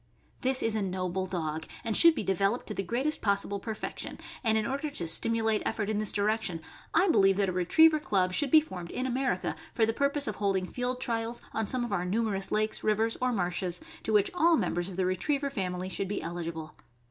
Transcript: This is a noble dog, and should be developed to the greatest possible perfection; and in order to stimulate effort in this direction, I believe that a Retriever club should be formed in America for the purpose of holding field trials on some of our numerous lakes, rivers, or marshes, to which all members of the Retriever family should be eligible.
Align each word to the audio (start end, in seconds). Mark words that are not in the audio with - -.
This 0.41 0.63
is 0.63 0.73
a 0.73 0.81
noble 0.81 1.27
dog, 1.27 1.67
and 1.83 1.95
should 1.95 2.15
be 2.15 2.23
developed 2.23 2.65
to 2.65 2.73
the 2.73 2.81
greatest 2.81 3.21
possible 3.21 3.59
perfection; 3.59 4.17
and 4.43 4.57
in 4.57 4.65
order 4.65 4.89
to 4.89 5.05
stimulate 5.07 5.61
effort 5.63 5.91
in 5.91 5.99
this 5.99 6.11
direction, 6.11 6.59
I 6.91 7.07
believe 7.09 7.37
that 7.37 7.49
a 7.49 7.51
Retriever 7.51 7.99
club 7.99 8.33
should 8.33 8.49
be 8.49 8.61
formed 8.61 8.89
in 8.89 9.05
America 9.05 9.55
for 9.75 9.85
the 9.85 9.93
purpose 9.93 10.25
of 10.25 10.37
holding 10.37 10.65
field 10.65 10.99
trials 11.01 11.39
on 11.53 11.67
some 11.67 11.85
of 11.85 11.93
our 11.93 12.03
numerous 12.03 12.51
lakes, 12.51 12.83
rivers, 12.83 13.15
or 13.21 13.31
marshes, 13.31 13.79
to 14.01 14.11
which 14.11 14.31
all 14.33 14.57
members 14.57 14.89
of 14.89 14.97
the 14.97 15.05
Retriever 15.05 15.51
family 15.51 15.87
should 15.87 16.07
be 16.07 16.19
eligible. 16.23 16.73